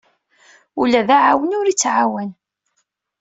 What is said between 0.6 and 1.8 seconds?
Ula d aɛawen ur